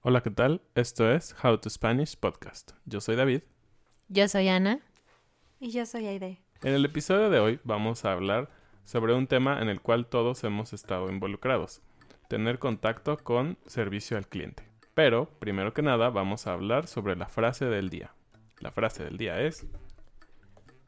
[0.00, 0.62] Hola, ¿qué tal?
[0.74, 2.72] Esto es How to Spanish Podcast.
[2.86, 3.42] Yo soy David.
[4.08, 4.80] Yo soy Ana.
[5.60, 6.40] Y yo soy Aide.
[6.62, 8.57] En el episodio de hoy vamos a hablar
[8.88, 11.82] sobre un tema en el cual todos hemos estado involucrados,
[12.26, 14.66] tener contacto con servicio al cliente.
[14.94, 18.14] Pero, primero que nada, vamos a hablar sobre la frase del día.
[18.60, 19.66] La frase del día es...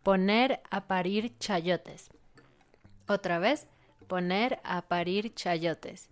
[0.03, 2.09] Poner a parir chayotes.
[3.07, 3.69] Otra vez,
[4.09, 6.09] poner a parir chayotes.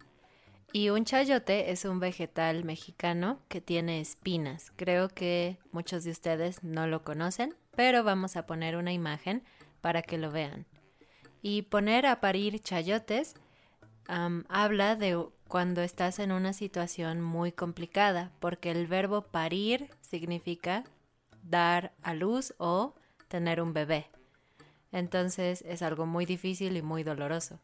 [0.75, 4.72] Y un chayote es un vegetal mexicano que tiene espinas.
[4.77, 9.43] Creo que muchos de ustedes no lo conocen, pero vamos a poner una imagen
[9.81, 10.66] para que lo vean.
[11.43, 13.34] Y poner a parir chayotes
[14.09, 20.84] um, habla de cuando estás en una situación muy complicada, porque el verbo parir significa
[21.43, 22.94] dar a luz o
[23.28, 24.06] tener un bebé.
[24.93, 27.59] Entonces es algo muy difícil y muy doloroso.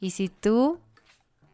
[0.00, 0.80] Y si tú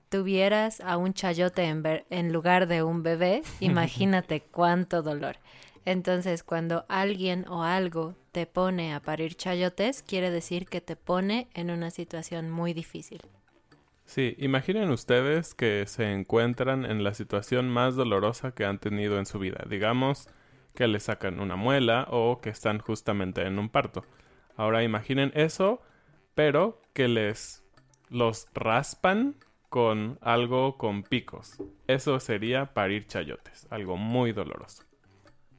[0.09, 5.37] tuvieras a un chayote en, en lugar de un bebé, imagínate cuánto dolor.
[5.85, 11.49] Entonces, cuando alguien o algo te pone a parir chayotes, quiere decir que te pone
[11.55, 13.23] en una situación muy difícil.
[14.05, 19.25] Sí, imaginen ustedes que se encuentran en la situación más dolorosa que han tenido en
[19.25, 19.65] su vida.
[19.71, 20.29] Digamos
[20.75, 24.05] que le sacan una muela o que están justamente en un parto.
[24.55, 25.81] Ahora imaginen eso,
[26.35, 27.65] pero que les
[28.11, 29.37] los raspan
[29.71, 31.57] con algo con picos.
[31.87, 34.86] Eso sería parir chayotes, algo muy doloroso.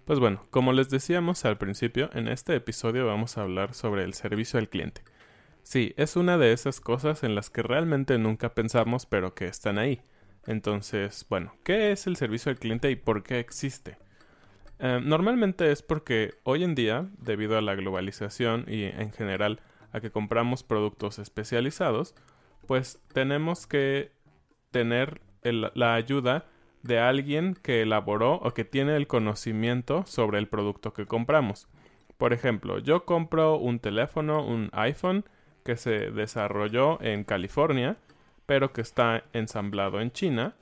[0.07, 4.13] Pues bueno, como les decíamos al principio, en este episodio vamos a hablar sobre el
[4.13, 5.01] servicio al cliente.
[5.63, 9.77] Sí, es una de esas cosas en las que realmente nunca pensamos, pero que están
[9.77, 9.99] ahí.
[10.45, 13.97] Entonces, bueno, ¿qué es el servicio al cliente y por qué existe?
[14.79, 19.59] Eh, normalmente es porque hoy en día, debido a la globalización y en general
[19.91, 22.15] a que compramos productos especializados,
[22.65, 24.13] pues tenemos que
[24.71, 26.45] tener la ayuda
[26.87, 31.67] de alguien que elaboró o que tiene el conocimiento sobre el producto que compramos.
[32.17, 35.25] Por ejemplo, yo compro un teléfono, un iPhone,
[35.63, 37.97] que se desarrolló en California,
[38.45, 40.55] pero que está ensamblado en China,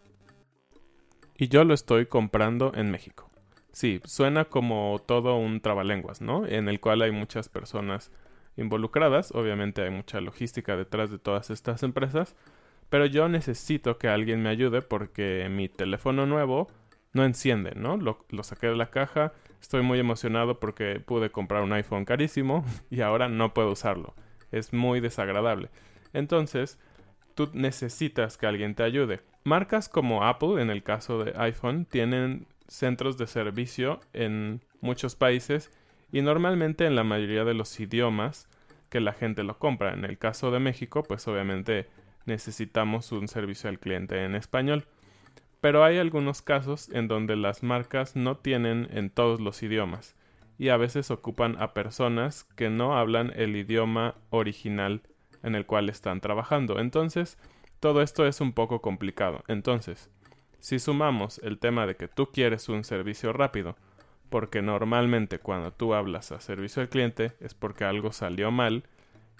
[1.37, 3.29] y yo lo estoy comprando en México.
[3.71, 6.45] Sí, suena como todo un trabalenguas, ¿no?
[6.47, 8.11] En el cual hay muchas personas
[8.57, 12.35] involucradas, obviamente hay mucha logística detrás de todas estas empresas,
[12.89, 16.67] pero yo necesito que alguien me ayude porque mi teléfono nuevo
[17.13, 17.97] no enciende, ¿no?
[17.97, 23.01] Lo, saqué de la caja, estoy muy emocionado porque pude comprar un iPhone carísimo y
[23.01, 24.13] ahora no puedo usarlo.
[24.51, 25.69] Es muy desagradable.
[26.13, 26.77] Entonces,
[27.33, 29.21] tú necesitas que alguien te ayude.
[29.45, 35.71] Marcas como Apple, en el caso de iPhone, tienen centros de servicio en muchos países
[36.11, 38.49] y normalmente en la mayoría de los idiomas
[38.89, 39.93] que la gente lo compra.
[39.93, 41.87] En el caso de México, pues obviamente
[42.25, 44.85] necesitamos un servicio al cliente en español.
[45.61, 50.15] Pero hay algunos casos en donde las marcas no tienen en todos los idiomas
[50.57, 55.01] y a veces ocupan a personas que no hablan el idioma original
[55.43, 56.79] en el cual están trabajando.
[56.79, 57.37] Entonces,
[57.79, 59.43] todo esto es un poco complicado.
[59.47, 60.09] Entonces,
[60.59, 63.75] si sumamos el tema de que tú quieres un servicio rápido,
[64.29, 68.83] porque normalmente cuando tú hablas a servicio al cliente es porque algo salió mal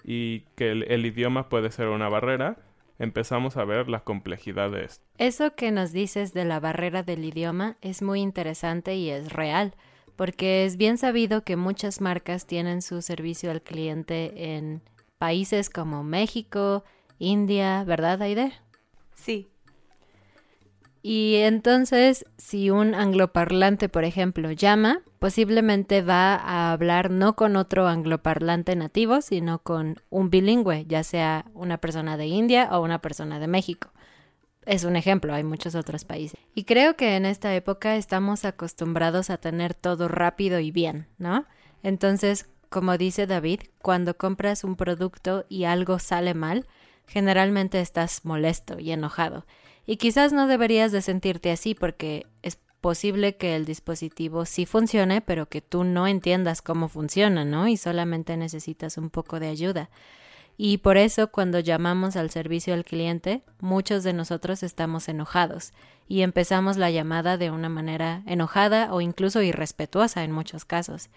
[0.04, 2.56] y que el, el idioma puede ser una barrera,
[2.98, 5.04] empezamos a ver la complejidad de esto.
[5.18, 9.74] Eso que nos dices de la barrera del idioma es muy interesante y es real,
[10.16, 14.82] porque es bien sabido que muchas marcas tienen su servicio al cliente en
[15.18, 16.84] países como México,
[17.18, 18.52] India, ¿verdad, Aide?
[19.14, 19.50] Sí.
[21.08, 27.86] Y entonces, si un angloparlante, por ejemplo, llama, posiblemente va a hablar no con otro
[27.86, 33.38] angloparlante nativo, sino con un bilingüe, ya sea una persona de India o una persona
[33.38, 33.92] de México.
[34.64, 36.40] Es un ejemplo, hay muchos otros países.
[36.56, 41.44] Y creo que en esta época estamos acostumbrados a tener todo rápido y bien, ¿no?
[41.84, 46.66] Entonces, como dice David, cuando compras un producto y algo sale mal,
[47.06, 49.46] generalmente estás molesto y enojado.
[49.86, 55.20] Y quizás no deberías de sentirte así porque es posible que el dispositivo sí funcione,
[55.20, 57.68] pero que tú no entiendas cómo funciona, ¿no?
[57.68, 59.90] Y solamente necesitas un poco de ayuda.
[60.58, 65.72] Y por eso cuando llamamos al servicio al cliente, muchos de nosotros estamos enojados
[66.08, 71.10] y empezamos la llamada de una manera enojada o incluso irrespetuosa en muchos casos.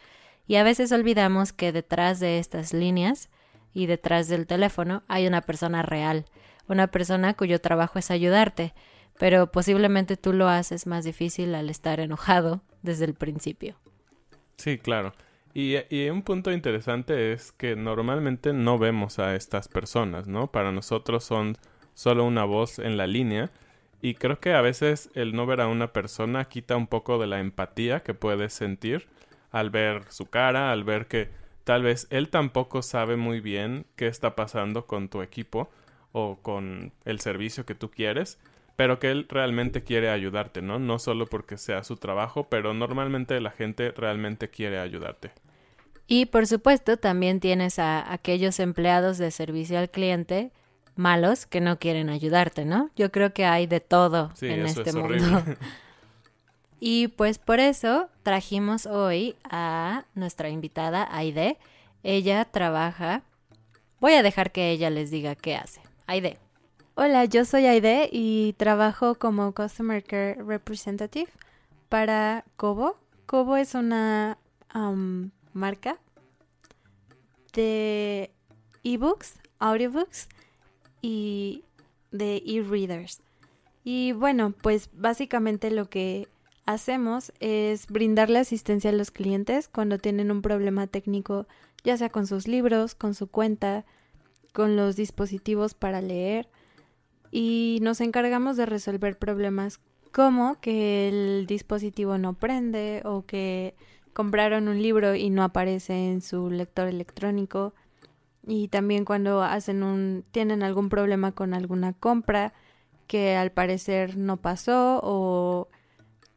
[0.48, 3.30] Y a veces olvidamos que detrás de estas líneas
[3.74, 6.26] y detrás del teléfono hay una persona real,
[6.70, 8.74] una persona cuyo trabajo es ayudarte,
[9.18, 13.76] pero posiblemente tú lo haces más difícil al estar enojado desde el principio.
[14.56, 15.14] Sí, claro.
[15.54, 20.48] Y, un punto interesante es que normalmente no vemos a estas personas, ¿no?
[20.48, 21.58] Para nosotros son
[21.96, 23.50] solo una voz en la línea
[24.02, 27.28] y creo que a veces el no ver a una persona quita un poco de
[27.28, 29.08] la empatía que puedes sentir
[29.52, 31.30] al ver su cara, al ver que
[31.64, 35.70] tal vez él tampoco sabe muy bien qué está pasando con tu equipo
[36.12, 38.40] o con el servicio que tú quieres,
[38.76, 40.80] pero que él realmente quiere ayudarte, ¿no?
[40.80, 45.32] No solo porque sea su trabajo, pero normalmente la gente realmente quiere ayudarte.
[46.08, 50.52] Y por supuesto también tienes a aquellos empleados de servicio al cliente
[50.96, 52.90] malos que no quieren ayudarte, ¿no?
[52.96, 55.14] Yo creo que hay de todo sí, en eso este es mundo.
[55.14, 55.58] horrible.
[56.80, 61.58] Y pues por eso trajimos hoy a nuestra invitada Aide.
[62.04, 63.24] Ella trabaja.
[64.00, 65.82] Voy a dejar que ella les diga qué hace.
[66.10, 66.40] Aide.
[66.96, 71.30] Hola, yo soy Aide y trabajo como Customer Care Representative
[71.88, 72.98] para Kobo.
[73.28, 74.40] Kobo es una
[74.74, 76.00] um, marca
[77.54, 78.32] de
[78.84, 80.30] ebooks, audiobooks
[81.04, 81.64] y
[82.10, 83.22] de e-readers.
[83.84, 86.28] Y bueno, pues básicamente lo que
[86.66, 91.46] hacemos es brindarle asistencia a los clientes cuando tienen un problema técnico,
[91.84, 93.86] ya sea con sus libros, con su cuenta,
[94.54, 96.50] con los dispositivos para leer
[97.32, 99.80] y nos encargamos de resolver problemas
[100.12, 103.76] como que el dispositivo no prende o que
[104.14, 107.74] compraron un libro y no aparece en su lector electrónico
[108.46, 112.54] y también cuando hacen un tienen algún problema con alguna compra
[113.08, 115.68] que al parecer no pasó o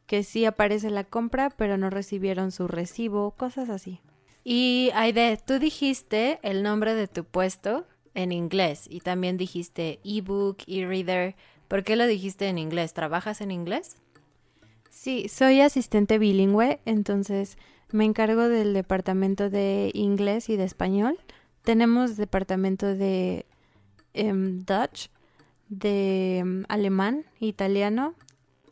[0.05, 4.01] que sí aparece la compra pero no recibieron su recibo, cosas así.
[4.43, 10.57] Y Aide, tú dijiste el nombre de tu puesto en inglés y también dijiste ebook,
[10.67, 11.35] e-reader.
[11.67, 12.93] ¿Por qué lo dijiste en inglés?
[12.93, 13.97] ¿Trabajas en inglés?
[14.89, 17.57] Sí, soy asistente bilingüe, entonces
[17.91, 21.17] me encargo del departamento de inglés y de español.
[21.63, 23.45] Tenemos departamento de
[24.13, 25.09] em, Dutch,
[25.69, 28.15] de em, alemán, italiano,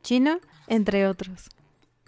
[0.03, 1.49] chino, entre otros.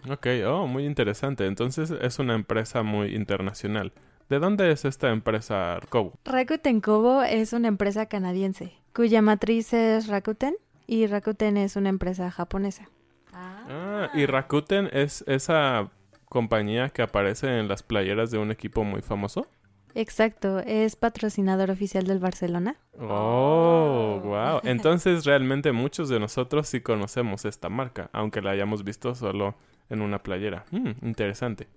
[0.10, 1.46] Ok, oh, muy interesante.
[1.46, 3.94] Entonces es una empresa muy internacional.
[4.34, 6.14] ¿De dónde es esta empresa Kobo?
[6.26, 10.56] Rakuten Kobo es una empresa canadiense, cuya matriz es Rakuten
[10.88, 12.90] y Rakuten es una empresa japonesa.
[13.32, 15.92] Ah, y Rakuten es esa
[16.26, 19.46] compañía que aparece en las playeras de un equipo muy famoso.
[19.94, 22.78] Exacto, es patrocinador oficial del Barcelona.
[23.00, 24.62] Oh, wow.
[24.64, 29.54] Entonces realmente muchos de nosotros sí conocemos esta marca, aunque la hayamos visto solo
[29.92, 30.66] en una playera.
[30.72, 31.68] Mm, interesante.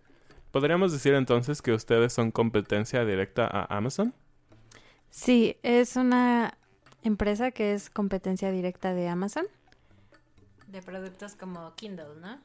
[0.56, 4.14] ¿Podríamos decir entonces que ustedes son competencia directa a Amazon?
[5.10, 6.56] Sí, es una
[7.02, 9.44] empresa que es competencia directa de Amazon.
[10.68, 12.40] De productos como Kindle, ¿no?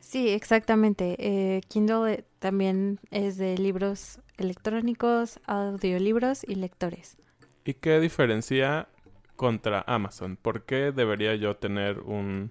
[0.00, 1.14] Sí, exactamente.
[1.20, 7.16] Eh, Kindle eh, también es de libros electrónicos, audiolibros y lectores.
[7.64, 8.88] ¿Y qué diferencia
[9.36, 10.36] contra Amazon?
[10.36, 12.50] ¿Por qué debería yo tener un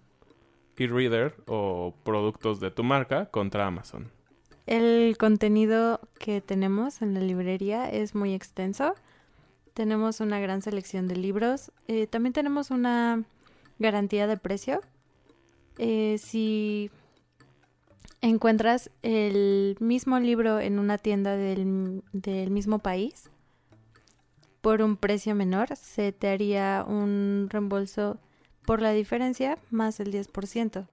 [0.78, 4.18] e-reader o productos de tu marca contra Amazon?
[4.70, 8.94] El contenido que tenemos en la librería es muy extenso.
[9.74, 11.72] Tenemos una gran selección de libros.
[11.88, 13.24] Eh, también tenemos una
[13.80, 14.82] garantía de precio.
[15.80, 16.92] Eh, si
[18.22, 23.28] encuentras el mismo libro en una tienda del, del mismo país
[24.62, 28.20] por un precio menor, se te haría un reembolso
[28.68, 30.86] por la diferencia más el 10%.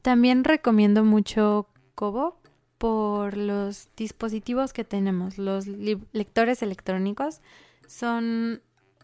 [0.00, 2.38] También recomiendo mucho Kobo
[2.78, 5.38] por los dispositivos que tenemos.
[5.38, 7.40] Los lectores electrónicos
[7.86, 8.62] son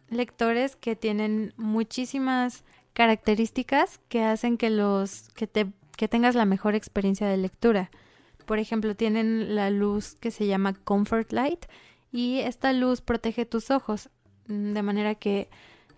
[0.09, 6.75] lectores que tienen muchísimas características que hacen que los que te que tengas la mejor
[6.75, 7.91] experiencia de lectura.
[8.47, 11.67] Por ejemplo, tienen la luz que se llama Comfort Light
[12.11, 14.09] y esta luz protege tus ojos
[14.47, 15.50] mm, de manera que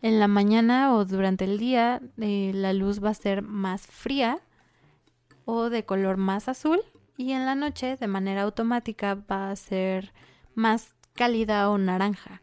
[0.02, 4.40] en la mañana o durante el día eh, la luz va a ser más fría
[5.44, 6.80] o de color más azul
[7.22, 10.12] y en la noche de manera automática va a ser
[10.54, 12.42] más cálida o naranja.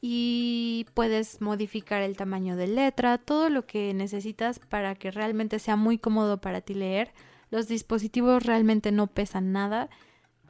[0.00, 5.76] Y puedes modificar el tamaño de letra, todo lo que necesitas para que realmente sea
[5.76, 7.12] muy cómodo para ti leer.
[7.50, 9.88] Los dispositivos realmente no pesan nada.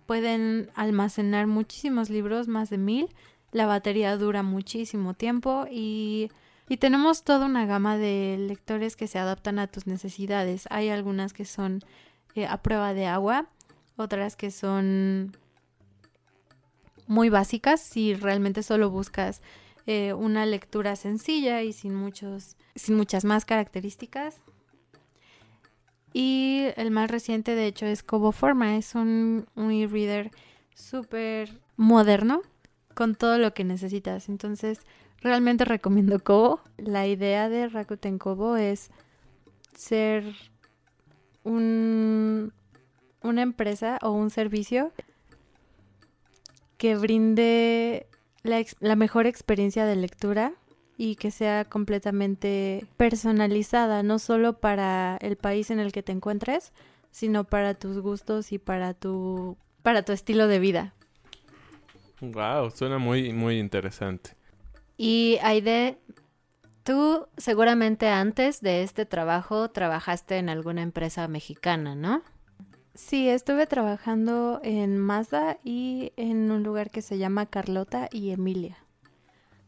[0.06, 3.08] Pueden almacenar muchísimos libros, más de mil
[3.52, 6.30] la batería dura muchísimo tiempo y,
[6.68, 10.66] y tenemos toda una gama de lectores que se adaptan a tus necesidades.
[10.70, 11.80] Hay algunas que son
[12.34, 13.46] eh, a prueba de agua,
[13.96, 15.36] otras que son
[17.06, 19.42] muy básicas si realmente solo buscas
[19.86, 24.40] eh, una lectura sencilla y sin muchos sin muchas más características
[26.14, 30.30] y el más reciente de hecho es Kobo Forma es un, un e-reader
[30.74, 32.42] súper moderno
[32.94, 34.28] con todo lo que necesitas.
[34.28, 34.80] Entonces,
[35.20, 36.60] realmente recomiendo Kobo.
[36.76, 38.90] La idea de Rakuten Kobo es
[39.74, 40.24] ser
[41.44, 42.52] un,
[43.22, 44.92] una empresa o un servicio
[46.76, 48.06] que brinde
[48.42, 50.52] la, la mejor experiencia de lectura
[50.96, 56.72] y que sea completamente personalizada, no solo para el país en el que te encuentres,
[57.10, 60.94] sino para tus gustos y para tu, para tu estilo de vida.
[62.20, 64.36] Wow, suena muy, muy interesante.
[64.96, 65.98] Y Aide,
[66.84, 72.22] tú seguramente antes de este trabajo trabajaste en alguna empresa mexicana, ¿no?
[72.94, 78.76] Sí, estuve trabajando en Mazda y en un lugar que se llama Carlota y Emilia.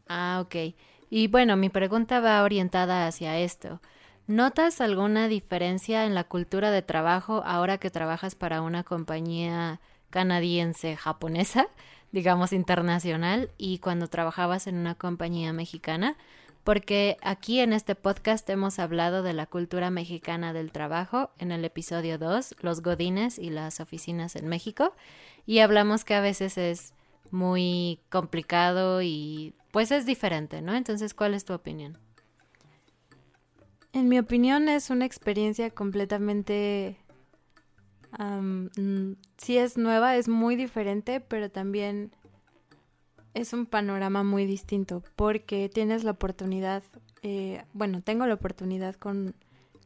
[0.07, 0.75] Ah, ok.
[1.09, 3.81] Y bueno, mi pregunta va orientada hacia esto.
[4.27, 9.81] ¿Notas alguna diferencia en la cultura de trabajo ahora que trabajas para una compañía
[10.11, 11.67] canadiense japonesa?
[12.15, 16.15] digamos, internacional y cuando trabajabas en una compañía mexicana,
[16.65, 21.63] porque aquí en este podcast hemos hablado de la cultura mexicana del trabajo en el
[21.63, 24.95] episodio 2, los godines y las oficinas en México,
[25.45, 26.95] y hablamos que a veces es
[27.29, 30.73] muy complicado y pues es diferente, ¿no?
[30.73, 31.99] Entonces, ¿cuál es tu opinión?
[33.93, 36.97] En mi opinión es una experiencia completamente
[38.17, 38.69] um,
[39.37, 42.11] sí es nueva, es muy diferente, pero también
[43.35, 46.83] es un panorama muy distinto porque tienes la oportunidad,
[47.21, 49.35] eh, bueno, tengo la oportunidad con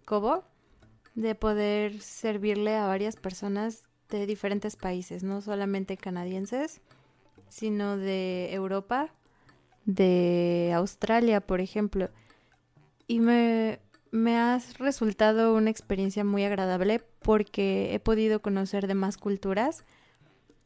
[0.05, 0.43] Kobo
[1.15, 6.79] de poder servirle a varias personas de diferentes países, no solamente canadienses,
[7.47, 9.11] sino de Europa,
[9.85, 12.09] de Australia, por ejemplo.
[13.07, 13.79] Y me,
[14.11, 19.85] me ha resultado una experiencia muy agradable porque he podido conocer de más culturas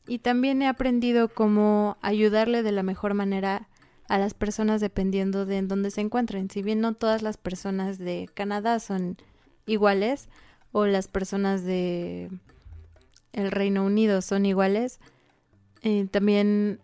[0.08, 3.70] y también he aprendido cómo ayudarle de la mejor manera
[4.08, 6.50] a las personas dependiendo de en dónde se encuentren.
[6.50, 9.18] Si bien no todas las personas de Canadá son
[9.66, 10.30] iguales
[10.72, 12.30] o las personas de
[13.32, 15.00] el Reino Unido son iguales,
[15.82, 16.80] eh, también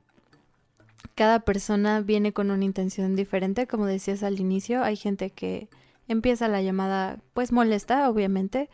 [1.16, 5.68] cada persona viene con una intención diferente, como decías al inicio, hay gente que
[6.08, 8.70] empieza la llamada pues molesta, obviamente,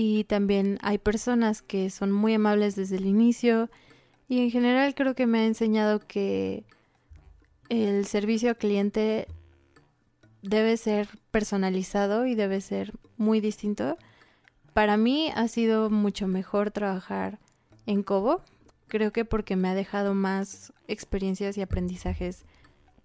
[0.00, 3.68] y también hay personas que son muy amables desde el inicio
[4.28, 6.62] y en general creo que me ha enseñado que
[7.68, 9.26] el servicio al cliente
[10.40, 13.98] debe ser personalizado y debe ser muy distinto.
[14.72, 17.40] Para mí ha sido mucho mejor trabajar
[17.84, 18.40] en Cobo,
[18.86, 22.44] creo que porque me ha dejado más experiencias y aprendizajes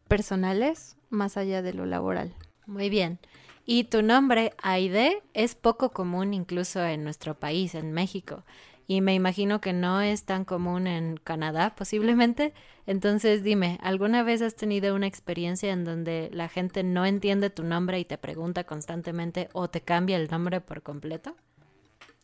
[0.08, 2.36] personales más allá de lo laboral.
[2.68, 3.18] Muy bien.
[3.66, 8.44] Y tu nombre, Aide, es poco común incluso en nuestro país, en México.
[8.88, 12.54] Y me imagino que no es tan común en Canadá, posiblemente.
[12.86, 17.64] Entonces dime, ¿alguna vez has tenido una experiencia en donde la gente no entiende tu
[17.64, 21.36] nombre y te pregunta constantemente o te cambia el nombre por completo?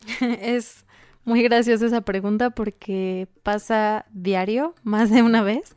[0.20, 0.84] es
[1.24, 5.74] muy graciosa esa pregunta porque pasa diario, más de una vez.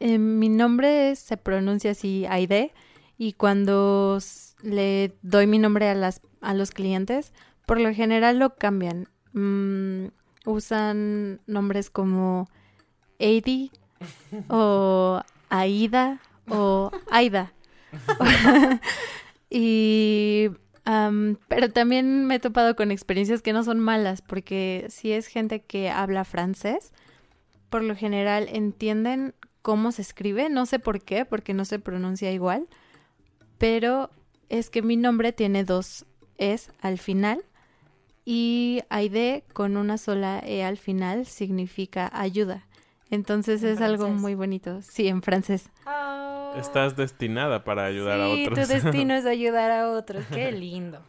[0.00, 2.72] Eh, mi nombre se pronuncia así, Aide,
[3.18, 4.18] y cuando
[4.62, 7.32] le doy mi nombre a, las, a los clientes,
[7.66, 9.08] por lo general lo cambian.
[9.32, 10.06] Mm,
[10.44, 12.48] usan nombres como
[13.20, 13.70] Adi
[14.48, 17.52] o Aida o Aida.
[19.50, 20.50] y
[21.48, 25.60] pero también me he topado con experiencias que no son malas, porque si es gente
[25.60, 26.92] que habla francés,
[27.68, 32.32] por lo general entienden cómo se escribe, no sé por qué, porque no se pronuncia
[32.32, 32.66] igual,
[33.58, 34.10] pero
[34.50, 36.04] es que mi nombre tiene dos
[36.36, 37.42] es al final
[38.24, 42.66] y Aide con una sola e al final significa ayuda.
[43.10, 44.80] Entonces es algo muy bonito.
[44.82, 45.70] Sí, en francés.
[45.86, 46.54] Oh.
[46.56, 48.68] Estás destinada para ayudar a otros.
[48.68, 50.24] tu destino es ayudar a otros.
[50.26, 51.00] Qué lindo.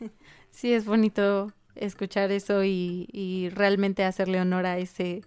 [0.50, 5.20] Sí, es bonito escuchar eso y, y realmente hacerle honor a ese,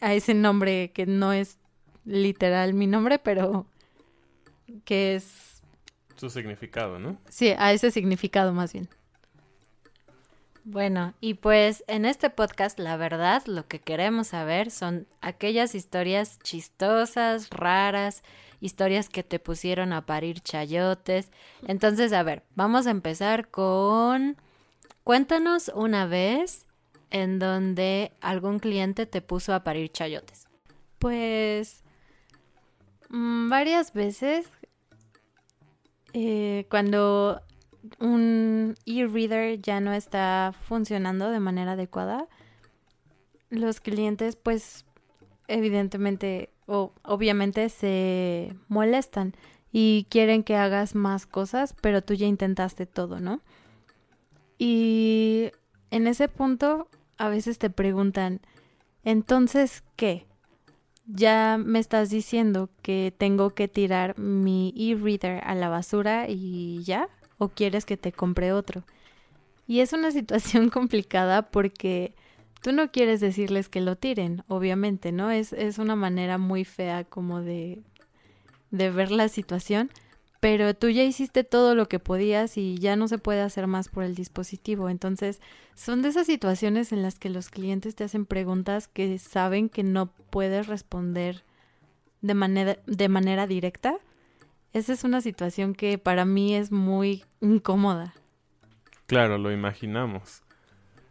[0.00, 1.58] a ese nombre que no es
[2.06, 3.66] literal mi nombre, pero
[4.86, 5.53] que es...
[6.16, 7.18] Su significado, ¿no?
[7.28, 8.88] Sí, a ese significado más bien.
[10.66, 16.38] Bueno, y pues en este podcast la verdad lo que queremos saber son aquellas historias
[16.38, 18.22] chistosas, raras,
[18.60, 21.30] historias que te pusieron a parir chayotes.
[21.66, 24.38] Entonces, a ver, vamos a empezar con...
[25.02, 26.64] Cuéntanos una vez
[27.10, 30.48] en donde algún cliente te puso a parir chayotes.
[30.98, 31.82] Pues
[33.10, 34.48] mm, varias veces
[36.14, 37.42] eh, cuando
[38.00, 42.28] un e-reader ya no está funcionando de manera adecuada,
[43.50, 44.86] los clientes pues
[45.48, 49.34] evidentemente o obviamente se molestan
[49.72, 53.40] y quieren que hagas más cosas, pero tú ya intentaste todo, ¿no?
[54.56, 55.50] Y
[55.90, 58.40] en ese punto a veces te preguntan,
[59.02, 60.26] entonces, ¿qué?
[61.06, 67.08] Ya me estás diciendo que tengo que tirar mi e-reader a la basura y ya,
[67.36, 68.84] o quieres que te compre otro.
[69.66, 72.14] Y es una situación complicada porque
[72.62, 75.30] tú no quieres decirles que lo tiren, obviamente, ¿no?
[75.30, 77.82] Es, es una manera muy fea como de,
[78.70, 79.90] de ver la situación,
[80.44, 83.88] pero tú ya hiciste todo lo que podías y ya no se puede hacer más
[83.88, 84.90] por el dispositivo.
[84.90, 85.40] Entonces,
[85.74, 89.82] son de esas situaciones en las que los clientes te hacen preguntas que saben que
[89.82, 91.44] no puedes responder
[92.20, 93.96] de manera, directa
[94.74, 98.12] esa es una situación que para mí es muy incómoda.
[99.06, 100.42] Claro, lo imaginamos.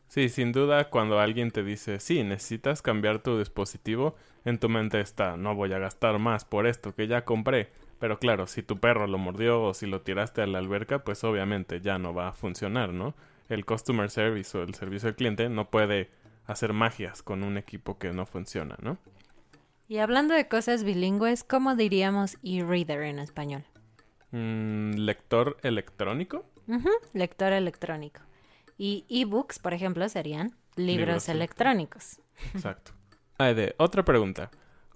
[0.10, 4.16] Sí, sin duda, cuando alguien te dice, sí, necesitas cambiar tu dispositivo,
[4.46, 7.72] en tu mente está, no voy a gastar más por esto que ya compré.
[8.04, 11.24] Pero claro, si tu perro lo mordió o si lo tiraste a la alberca, pues
[11.24, 13.16] obviamente ya no va a funcionar, ¿no?
[13.48, 16.10] El customer service o el servicio al cliente no puede
[16.46, 18.98] hacer magias con un equipo que no funciona, ¿no?
[19.88, 23.64] Y hablando de cosas bilingües, ¿cómo diríamos e-reader en español?
[24.32, 26.44] Mm, ¿Lector electrónico?
[27.14, 28.20] lector electrónico.
[28.78, 32.20] Y e-books, por ejemplo, serían libros, electrónicos.
[32.54, 32.92] Exacto.
[33.38, 34.52] Aide, otra pregunta.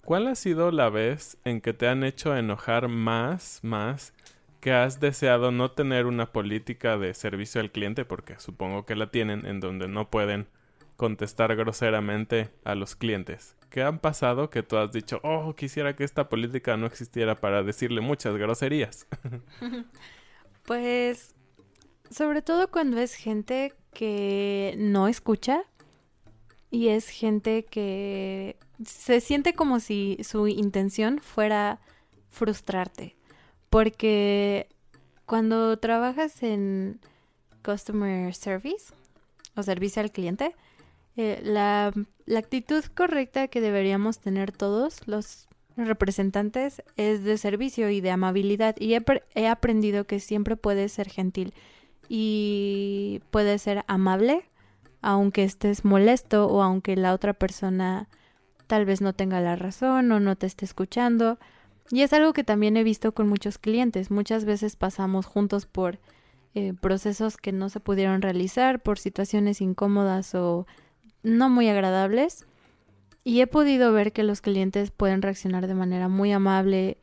[0.08, 4.14] ¿Cuál ha sido la vez en que te han hecho enojar más, más,
[4.62, 9.12] que has deseado no tener una política de servicio al cliente, porque supongo que la
[9.12, 10.48] tienen, en donde no pueden
[10.96, 13.58] contestar groseramente a los clientes?
[13.70, 17.62] ¿Qué han pasado que tú has dicho, oh, quisiera que esta política no existiera para
[17.64, 19.08] decirle muchas groserías?
[20.66, 21.36] pues,
[22.10, 25.66] sobre todo cuando es gente que no escucha
[26.70, 31.80] y es gente que se siente como si su intención fuera
[32.30, 33.16] frustrarte.
[33.70, 34.68] Porque
[35.26, 37.00] cuando trabajas en
[37.64, 38.94] customer service
[39.56, 40.56] o servicio al cliente,
[41.16, 41.94] eh, la,
[42.38, 48.94] actitud correcta que deberíamos tener todos los representantes es de servicio y de amabilidad y
[48.94, 49.04] he,
[49.36, 51.54] he aprendido que siempre puedes ser gentil
[52.10, 54.46] y puedes ser amable
[55.02, 58.10] aunque estés molesto o aunque la otra persona
[58.68, 61.40] tal vez no tenga la razón o no te esté escuchando.
[61.90, 64.12] Y es algo que también he visto con muchos clientes.
[64.12, 66.00] Muchas veces pasamos juntos por
[66.54, 70.68] eh, procesos que no se pudieron realizar, por situaciones incómodas o
[71.24, 72.46] no muy agradables
[73.28, 76.98] y he podido ver que los clientes pueden reaccionar de manera muy amable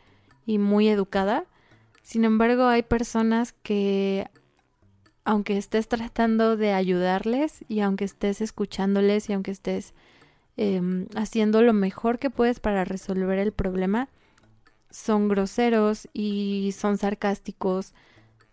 [0.46, 1.44] y muy educada
[2.02, 4.30] Sin embargo, hay personas que,
[5.24, 9.94] aunque estés tratando de ayudarles y aunque estés escuchándoles y aunque estés
[10.56, 14.08] em, haciendo lo mejor que puedes para resolver el problema,
[14.90, 17.94] son groseros y son sarcásticos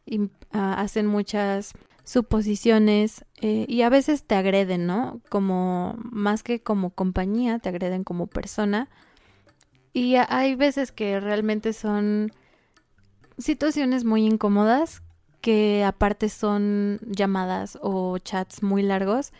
[0.05, 5.21] y ah, hacen muchas suposiciones eh, y a veces te agreden, ¿no?
[5.29, 8.89] Como más que como compañía, te agreden como persona.
[9.93, 12.31] Y hay veces que realmente son
[13.37, 15.03] situaciones muy incómodas
[15.41, 19.33] que aparte son llamadas o chats muy largos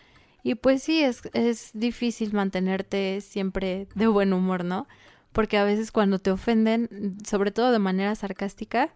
[0.43, 4.87] y pues sí, es, es difícil mantenerte siempre de buen humor, ¿no?
[5.31, 8.93] Porque a veces cuando te ofenden, sobre todo de manera sarcástica,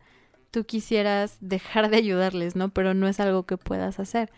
[0.51, 2.69] tú quisieras dejar de ayudarles, ¿no?
[2.69, 4.31] Pero no es algo que puedas hacer.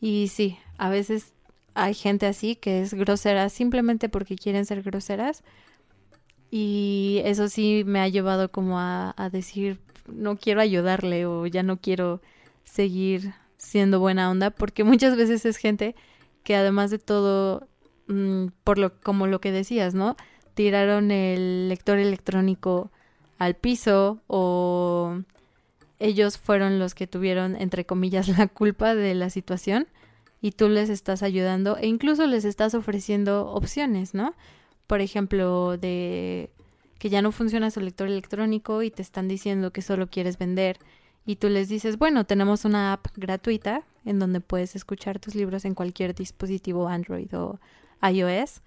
[0.00, 1.34] Y sí, a veces
[1.74, 5.44] hay gente así que es grosera simplemente porque quieren ser groseras.
[6.50, 9.80] Y eso sí me ha llevado como a, a decir,
[10.12, 12.20] no quiero ayudarle o ya no quiero
[12.64, 15.94] seguir siendo buena onda, porque muchas veces es gente
[16.42, 17.66] que además de todo,
[18.06, 20.16] mm, por lo como lo que decías, ¿no?
[20.54, 22.90] Tiraron el lector electrónico
[23.38, 25.20] al piso o
[25.98, 29.88] ellos fueron los que tuvieron, entre comillas, la culpa de la situación
[30.40, 34.34] y tú les estás ayudando e incluso les estás ofreciendo opciones, ¿no?
[34.86, 36.50] Por ejemplo, de
[36.98, 40.78] que ya no funciona su lector electrónico y te están diciendo que solo quieres vender
[41.28, 45.66] y tú les dices, bueno, tenemos una app gratuita en donde puedes escuchar tus libros
[45.66, 47.60] en cualquier dispositivo Android o
[48.02, 48.62] iOS.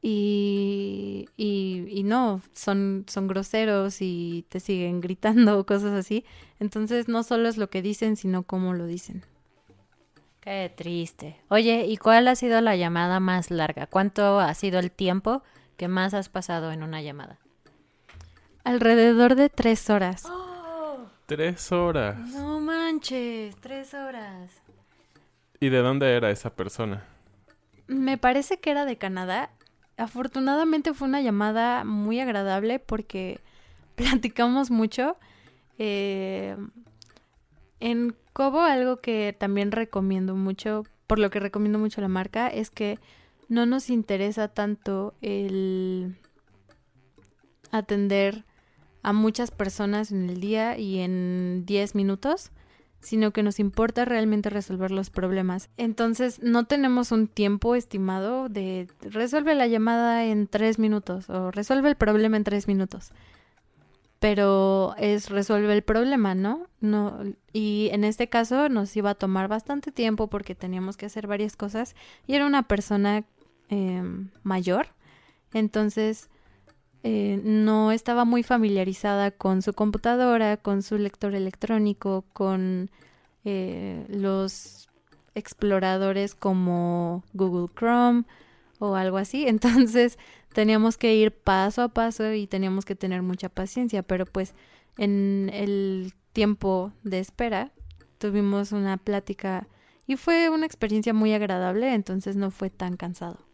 [0.00, 6.24] Y, y, y, no, son, son groseros y te siguen gritando cosas así.
[6.60, 9.24] Entonces no solo es lo que dicen, sino cómo lo dicen.
[10.40, 11.40] Qué triste.
[11.48, 13.88] Oye, ¿y cuál ha sido la llamada más larga?
[13.88, 15.42] ¿Cuánto ha sido el tiempo
[15.76, 17.40] que más has pasado en una llamada?
[18.64, 20.24] Alrededor de tres horas.
[21.26, 22.18] Tres horas.
[22.30, 24.50] No manches, tres horas.
[25.60, 27.04] ¿Y de dónde era esa persona?
[27.86, 29.50] Me parece que era de Canadá
[30.00, 33.40] afortunadamente fue una llamada muy agradable porque
[33.94, 35.16] platicamos mucho.
[35.78, 36.56] Eh,
[37.78, 42.70] en Cobo algo que también recomiendo mucho, por lo que recomiendo mucho la marca, es
[42.70, 42.98] que
[43.48, 46.16] no nos interesa tanto el
[47.72, 48.44] atender
[49.02, 52.50] a muchas personas en el día y en 10 minutos,
[53.00, 55.70] sino que nos importa realmente resolver los problemas.
[55.76, 61.88] Entonces, no tenemos un tiempo estimado de resuelve la llamada en tres minutos o resuelve
[61.88, 63.12] el problema en tres minutos.
[64.18, 66.66] Pero es resuelve el problema, ¿no?
[66.80, 67.20] No,
[67.54, 71.56] y en este caso nos iba a tomar bastante tiempo porque teníamos que hacer varias
[71.56, 73.24] cosas y era una persona
[73.70, 74.88] em, mayor.
[75.54, 76.28] Entonces,
[77.02, 82.90] eh, no estaba muy familiarizada con su computadora, con su lector electrónico, con
[83.44, 84.88] eh, los
[85.34, 88.24] exploradores como Google Chrome
[88.78, 89.46] o algo así.
[89.48, 90.18] Entonces
[90.52, 94.54] teníamos que ir paso a paso y teníamos que tener mucha paciencia, pero pues
[94.98, 97.72] en el tiempo de espera
[98.18, 99.68] tuvimos una plática
[100.06, 103.49] y fue una experiencia muy agradable, entonces no fue tan cansado.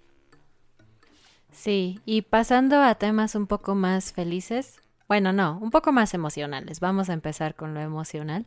[1.57, 6.81] Sí, y pasando a temas un poco más felices, bueno, no, un poco más emocionales.
[6.81, 8.47] Vamos a empezar con lo emocional.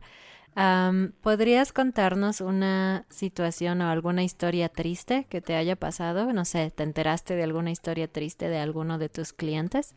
[1.20, 6.32] ¿Podrías contarnos una situación o alguna historia triste que te haya pasado?
[6.32, 9.96] No sé, ¿te enteraste de alguna historia triste de alguno de tus clientes?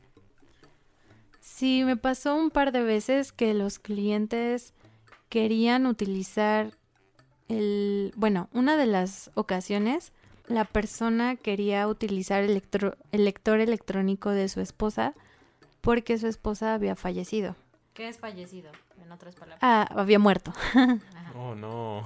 [1.39, 4.73] Sí, me pasó un par de veces que los clientes
[5.29, 6.71] querían utilizar
[7.47, 8.11] el...
[8.15, 10.13] Bueno, una de las ocasiones
[10.47, 15.13] la persona quería utilizar el, lector electrónico de su esposa
[15.81, 17.55] porque su esposa había fallecido.
[17.93, 18.71] ¿Qué es fallecido?
[19.03, 19.59] En otras palabras.
[19.61, 20.53] Ah, había muerto.
[21.35, 22.03] oh, no.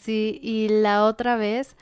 [0.00, 1.76] Sí, y la otra vez...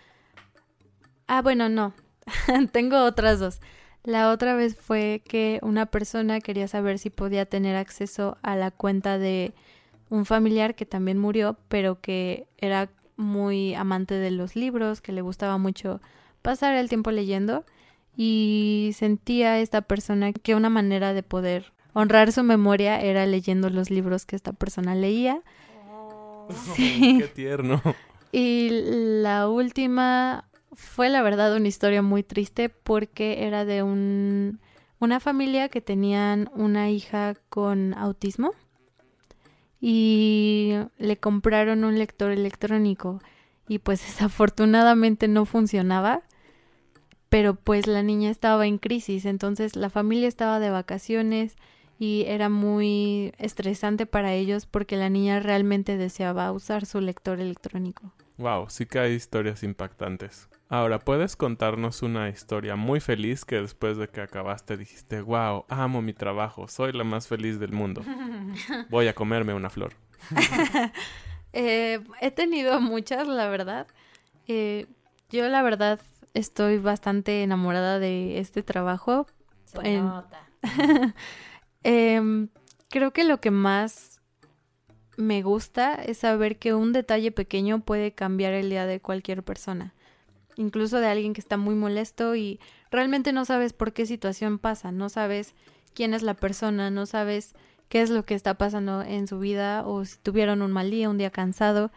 [1.26, 1.94] Ah, bueno, no.
[2.72, 3.60] Tengo otras dos.
[4.02, 8.70] La otra vez fue que una persona quería saber si podía tener acceso a la
[8.70, 9.54] cuenta de
[10.10, 15.22] un familiar que también murió, pero que era muy amante de los libros, que le
[15.22, 16.00] gustaba mucho
[16.42, 17.64] pasar el tiempo leyendo
[18.16, 23.90] y sentía esta persona que una manera de poder honrar su memoria era leyendo los
[23.90, 25.40] libros que esta persona leía.
[25.90, 27.81] Oh, qué tierno.
[28.31, 28.68] Y
[29.22, 34.61] la última fue la verdad una historia muy triste porque era de un,
[34.98, 38.53] una familia que tenían una hija con autismo
[39.86, 43.20] y le compraron un lector electrónico
[43.68, 46.22] y pues desafortunadamente no funcionaba,
[47.28, 51.56] pero pues la niña estaba en crisis, entonces la familia estaba de vacaciones
[51.98, 58.10] y era muy estresante para ellos porque la niña realmente deseaba usar su lector electrónico.
[58.38, 60.48] Wow, sí que hay historias impactantes.
[60.74, 66.02] Ahora, ¿puedes contarnos una historia muy feliz que después de que acabaste dijiste, wow, amo
[66.02, 68.02] mi trabajo, soy la más feliz del mundo?
[68.90, 69.92] Voy a comerme una flor.
[71.56, 73.87] Eh, he tenido muchas, la verdad.
[74.48, 74.87] Eh,
[75.30, 76.00] yo, la verdad,
[76.32, 79.28] estoy bastante enamorada de este trabajo.
[79.66, 80.40] Se En- nota.
[81.84, 82.48] Em,
[82.90, 84.20] creo que lo que más
[85.16, 89.94] me gusta es saber que un detalle pequeño puede cambiar el día de cualquier persona.
[90.56, 94.92] Incluso de alguien que está muy molesto y realmente no sabes por qué situación pasa,
[94.92, 95.54] no sabes
[95.94, 97.54] quién es la persona, no sabes
[97.88, 101.10] qué es lo que está pasando en su vida o si tuvieron un mal día,
[101.10, 101.90] un día cansado.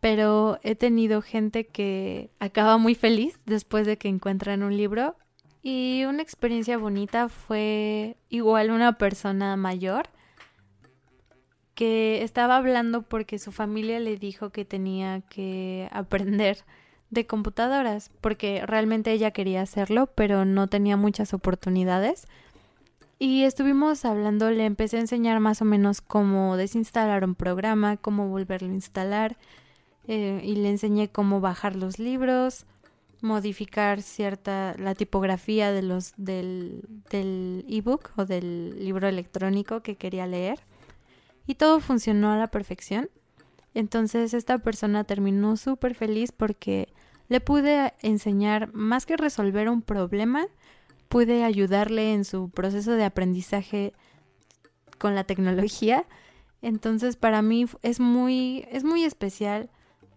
[0.00, 5.16] Pero he tenido gente que acaba muy feliz después de que encuentran un libro
[5.62, 10.08] y una experiencia bonita fue igual una persona mayor
[11.74, 16.58] que estaba hablando porque su familia le dijo que tenía que aprender
[17.10, 22.26] de computadoras, porque realmente ella quería hacerlo, pero no tenía muchas oportunidades.
[23.18, 28.28] Y estuvimos hablando, le empecé a enseñar más o menos cómo desinstalar un programa, cómo
[28.28, 29.36] volverlo a instalar,
[30.08, 32.64] eh, y le enseñé cómo bajar los libros,
[33.22, 40.26] modificar cierta la tipografía de los del del ebook o del libro electrónico que quería
[40.26, 40.60] leer
[41.46, 43.10] y todo funcionó a la perfección.
[43.74, 46.88] Entonces esta persona terminó súper feliz porque
[47.30, 50.48] le pude enseñar más que resolver un problema,
[51.08, 53.92] pude ayudarle en su proceso de aprendizaje
[54.98, 56.04] con la tecnología.
[56.60, 59.70] Entonces para mí es muy es muy especial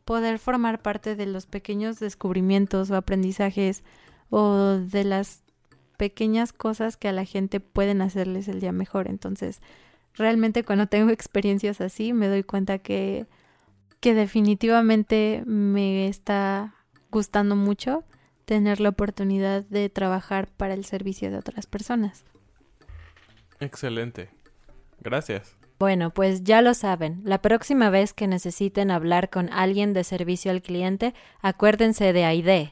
[0.06, 3.84] poder formar parte de los pequeños descubrimientos o aprendizajes
[4.32, 5.44] o de las
[5.98, 9.08] pequeñas cosas que a la gente pueden hacerles el día mejor.
[9.08, 9.62] Entonces,
[10.16, 13.28] realmente cuando tengo experiencias así, me doy cuenta que,
[14.00, 16.74] que definitivamente me está
[17.14, 18.04] gustando mucho
[18.44, 22.26] tener la oportunidad de trabajar para el servicio de otras personas.
[23.62, 24.30] Excelente.
[25.00, 25.56] Gracias.
[25.80, 27.22] Bueno, pues ya lo saben.
[27.24, 32.70] La próxima vez que necesiten hablar con alguien de servicio al cliente, acuérdense de AID.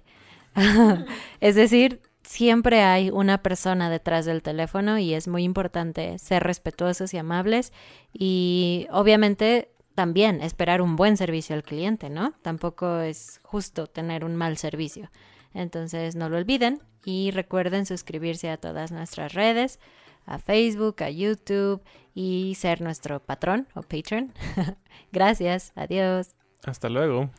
[1.39, 7.13] es decir, siempre hay una persona detrás del teléfono y es muy importante ser respetuosos
[7.13, 7.73] y amables
[8.13, 9.69] y obviamente
[10.01, 12.33] también esperar un buen servicio al cliente, ¿no?
[12.41, 15.11] Tampoco es justo tener un mal servicio.
[15.53, 19.79] Entonces no lo olviden y recuerden suscribirse a todas nuestras redes,
[20.25, 21.83] a Facebook, a YouTube
[22.15, 24.33] y ser nuestro patrón o patron.
[25.11, 26.33] Gracias, adiós.
[26.65, 27.29] Hasta luego.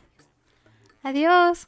[1.01, 1.67] Adiós.